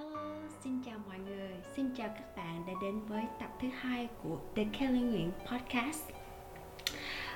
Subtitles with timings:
[0.00, 0.20] Hello,
[0.64, 4.36] xin chào mọi người, xin chào các bạn đã đến với tập thứ hai của
[4.56, 6.04] The Kelly Nguyễn Podcast.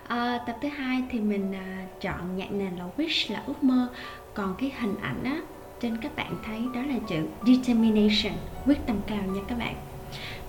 [0.08, 3.88] À, tập thứ hai thì mình à, chọn nhạc nền là Wish là ước mơ,
[4.34, 5.40] còn cái hình ảnh á
[5.80, 8.32] trên các bạn thấy đó là chữ Determination,
[8.66, 9.74] quyết tâm cao nha các bạn.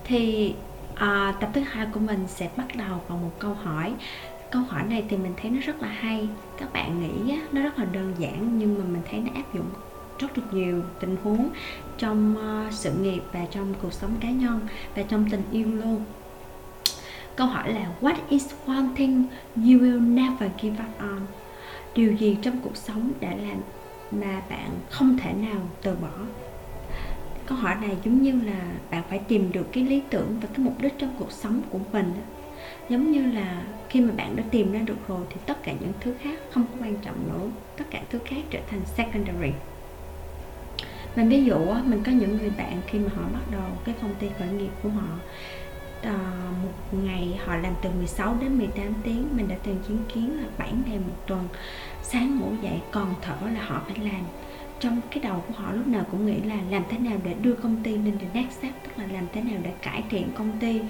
[0.04, 0.54] Thì
[0.96, 3.94] à, tập thứ hai của mình sẽ bắt đầu bằng một câu hỏi.
[4.52, 6.28] Câu hỏi này thì mình thấy nó rất là hay.
[6.58, 9.54] Các bạn nghĩ á, nó rất là đơn giản nhưng mà mình thấy nó áp
[9.54, 9.70] dụng
[10.20, 11.50] rất là nhiều tình huống
[11.98, 14.60] trong uh, sự nghiệp và trong cuộc sống cá nhân
[14.96, 16.04] và trong tình yêu luôn.
[17.36, 19.23] Câu hỏi là what is one thing
[19.56, 21.20] you will never give up on?
[21.96, 23.58] Điều gì trong cuộc sống đã làm
[24.12, 26.26] mà bạn không thể nào từ bỏ?
[27.45, 28.62] Câu hỏi này giống như là
[28.92, 31.80] bạn phải tìm được cái lý tưởng và cái mục đích trong cuộc sống của
[31.94, 32.14] mình
[32.90, 35.94] giống như là khi mà bạn đã tìm ra được rồi thì tất cả những
[36.00, 37.50] thứ khác không có quan trọng nữa.
[37.78, 39.52] Tất cả thứ khác trở thành secondary
[41.16, 44.16] mình ví dụ mình có những người bạn khi mà họ bắt đầu cái công
[44.16, 45.08] ty khởi nghiệp của họ
[46.02, 46.17] à,
[46.64, 50.48] một ngày họ làm từ 16 đến 18 tiếng mình đã từng chứng kiến là
[50.58, 51.48] 7 ngày một tuần
[52.04, 54.22] sáng ngủ dậy còn thở là họ phải làm.
[54.80, 57.54] Trong cái đầu của họ lúc nào cũng nghĩ là làm thế nào để đưa
[57.54, 60.52] công ty lên the next step tức là làm thế nào để cải thiện công
[60.59, 60.82] ty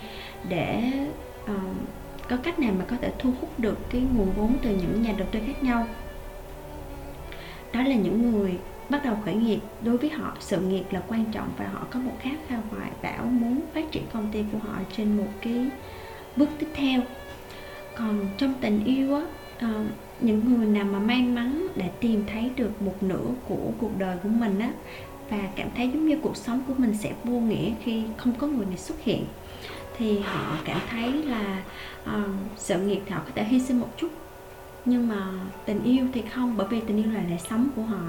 [0.50, 0.92] để
[1.44, 1.52] uh,
[2.30, 5.14] có cách nào mà có thể thu hút được cái nguồn vốn từ những nhà
[5.18, 5.88] đầu tư khác nhau.
[7.74, 8.58] Đó là những người
[8.90, 9.60] bắt đầu khởi nghiệp.
[9.82, 12.92] Đối với họ sự nghiệp là quan trọng và họ có một khát khao hoài
[13.02, 15.70] bão muốn phát triển công ty của họ trên một cái
[16.36, 17.02] bước tiếp theo.
[17.98, 19.22] Còn trong tình yêu á
[19.66, 19.86] uh,
[20.22, 24.18] những người nào mà may mắn để tìm thấy được một nửa của cuộc đời
[24.24, 24.72] của mình á
[25.30, 28.48] và cảm thấy giống như cuộc sống của mình sẽ vô nghĩa khi không có
[28.48, 29.26] người này xuất hiện
[29.98, 31.64] thì họ cảm thấy là
[32.04, 34.10] uh, sự nghiệp thì họ có thể hy sinh một chút
[34.86, 35.28] nhưng mà
[35.66, 38.02] tình yêu thì không bởi vì tình yêu là lẽ sống của họ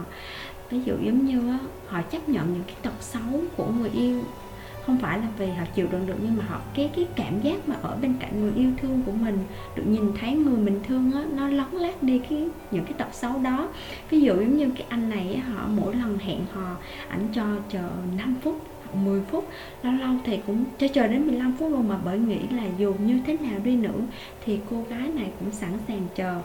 [0.70, 4.22] ví dụ giống như á, họ chấp nhận những cái tật xấu của người yêu.
[4.86, 7.68] Không phải là vì họ chịu đựng được nhưng mà họ cái cái cảm giác
[7.68, 9.38] mà ở bên cạnh người yêu thương của mình
[9.76, 13.08] được nhìn thấy người mình thương á nó lấn lát đi cái những cái tật
[13.12, 13.68] xấu đó.
[14.10, 16.76] Ví dụ giống như cái anh này họ mỗi lần hẹn hò
[17.08, 18.62] ảnh cho chờ 5 phút
[18.94, 19.48] 10 phút
[19.82, 21.88] lâu lâu thì cũng cho chờ đến 15 phút luôn.
[21.88, 24.00] Mà bởi nghĩ là dù như thế nào đi nữa
[24.44, 26.40] thì cô gái này cũng sẵn sàng chờ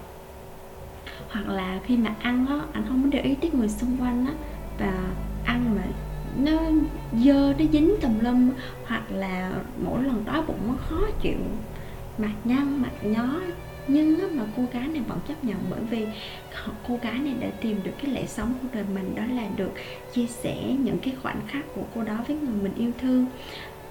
[1.31, 4.25] hoặc là khi mà ăn á anh không có để ý tới người xung quanh
[4.25, 4.33] á
[4.79, 4.93] và
[5.45, 5.83] ăn mà
[6.37, 6.61] nó
[7.13, 8.49] dơ nó dính tùm lum
[8.85, 9.51] hoặc là
[9.85, 11.37] mỗi lần đói bụng nó khó chịu.
[12.17, 13.39] Mặt nhăn mặt nhó
[13.87, 16.07] nhưng á, mà cô gái này vẫn chấp nhận bởi vì
[16.87, 19.71] cô gái này đã tìm được cái lẽ sống của đời mình đó là được
[20.13, 23.25] chia sẻ những cái khoảnh khắc của cô đó với người mình yêu thương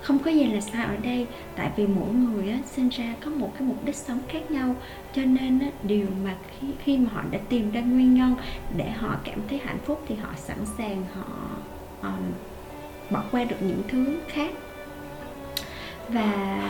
[0.03, 3.31] không có gì là sai ở đây tại vì mỗi người á, sinh ra có
[3.31, 4.75] một cái mục đích sống khác nhau.
[5.13, 8.35] Cho nên á, điều mà khi, khi mà họ đã tìm ra nguyên nhân
[8.77, 11.49] để họ cảm thấy hạnh phúc thì họ sẵn sàng họ
[12.03, 12.33] um,
[13.11, 14.51] bỏ qua được những thứ khác.
[16.09, 16.61] Và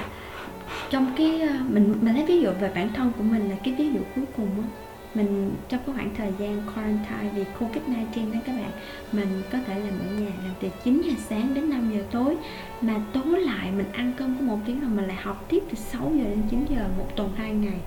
[0.90, 3.74] trong cái ờ, mình mình lấy ví dụ về bản thân của mình là cái
[3.74, 8.38] ví dụ cuối cùng á mình trong cái khoảng thời gian quarantine vì Covid-19 đó
[8.44, 8.70] các bạn
[9.12, 12.36] mình có thể làm ở nhà làm từ 9 giờ sáng đến 5 giờ tối
[12.80, 15.74] mà tối lại mình ăn cơm có một tiếng rồi mình lại học tiếp từ
[15.74, 17.80] 6 giờ đến 9 giờ một tuần hai ngày.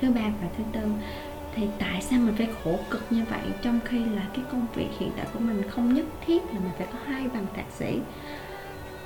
[0.00, 0.80] Thứ ba và thứ tư
[1.54, 3.42] thì tại sao mình phải khổ cực như vậy?
[3.62, 6.72] Trong khi là cái công việc hiện tại của mình không nhất thiết là mình
[6.78, 7.98] phải có hai bằng thạc sĩ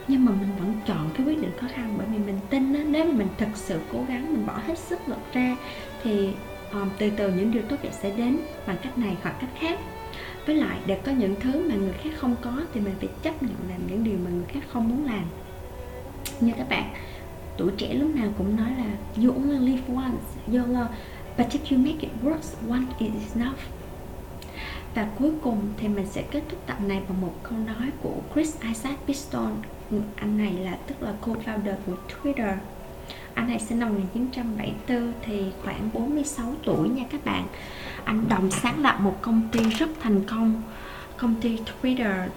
[0.08, 2.80] nhưng mà mình vẫn chọn cái quyết định khó khăn bởi vì mình tin đó,
[2.86, 5.56] nếu mà mình thực sự cố gắng mình bỏ hết sức lực ra
[6.02, 6.30] thì
[6.72, 9.78] um, từ từ những điều tốt đẹp sẽ đến bằng cách này hoặc cách khác.
[10.46, 13.42] Với lại để có những thứ mà người khác không có thì mình phải chấp
[13.42, 15.24] nhận làm những điều mà người khác không muốn làm.
[16.40, 16.94] Như các bạn
[17.56, 18.90] tuổi trẻ lúc nào cũng nói là
[19.22, 20.88] you only live once YOLO
[21.38, 23.58] but if you make it works once it is enough.
[24.94, 28.14] Và cuối cùng thì mình sẽ kết thúc tập này bằng một câu nói của
[28.34, 29.52] Chris Isaac Piston
[30.16, 32.56] anh này là tức là co-founder của Twitter
[33.34, 37.44] anh này sinh năm 1974 thì khoảng 46 tuổi nha các bạn.
[38.04, 40.62] Anh đồng sáng lập một công ty rất thành công.
[41.16, 42.28] Công ty Twitter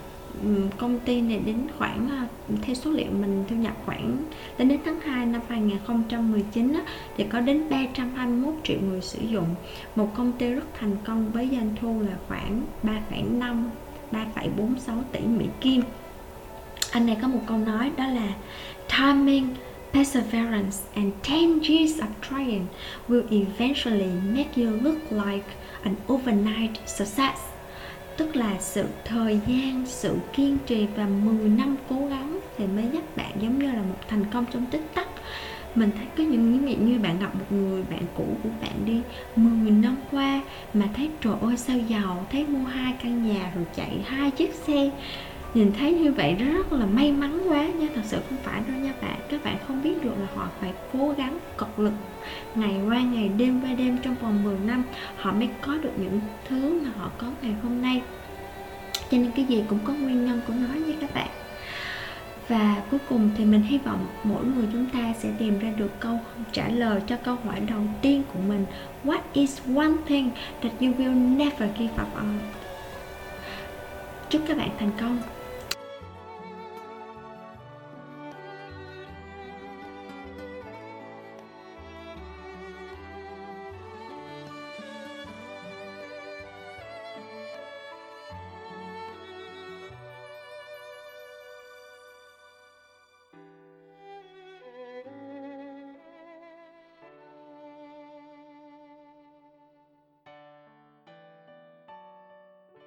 [0.78, 4.18] công ty này đến khoảng ờ, theo số liệu mình thu nhập khoảng
[4.58, 6.82] đến đến tháng 2 năm 2019 á,
[7.18, 9.56] thì có đến 321 triệu người sử dụng.
[9.96, 13.64] Một công ty rất thành công với doanh thu là khoảng 3,5
[14.12, 15.82] 3,46 tỷ Mỹ Kim.
[16.92, 18.34] Anh này có một câu nói đó là
[18.98, 19.48] timing
[19.94, 22.68] perseverance and 10 years of trying
[23.08, 25.46] will eventually make you look like
[25.84, 27.40] an overnight success.
[28.18, 32.86] Tức là sự thời gian, sự kiên trì và 10 năm cố gắng thì mới
[32.94, 35.08] giúp bạn giống như là một thành công trong tích tắc.
[35.76, 38.86] Mình thấy có những những nghiệm như bạn gặp một người bạn cũ của bạn
[38.86, 39.02] đi
[39.36, 40.42] 10 năm qua
[40.74, 44.54] mà thấy trời ơi, sao giàu, thấy mua hai căn nhà rồi chạy hai chiếc
[44.54, 44.90] xe
[45.54, 48.78] nhìn thấy như vậy rất là may mắn quá nha, thật sự không phải đâu
[48.80, 49.20] nha bạn.
[49.30, 51.94] Các bạn không biết được là họ phải cố gắng cật lực
[52.56, 54.84] ngày qua ngày, đêm qua đêm trong vòng 10 năm
[55.16, 56.20] họ mới có được những
[56.50, 58.02] thứ mà họ có ngày hôm nay.
[59.12, 61.28] Cho nên cái gì cũng có nguyên nhân của nó nha các bạn.
[62.48, 66.00] Và cuối cùng thì mình hy vọng mỗi người chúng ta sẽ tìm ra được
[66.00, 66.20] câu
[66.52, 68.66] trả lời cho câu hỏi đầu tiên của mình.
[69.04, 70.30] What is one thing
[70.62, 72.40] that you will never give up on?
[74.30, 75.18] Chúc các bạn thành công.